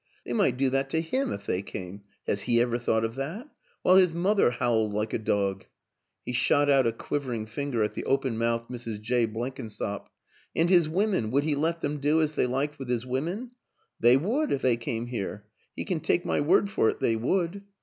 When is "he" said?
2.41-2.59, 6.25-6.33, 11.43-11.53, 15.75-15.85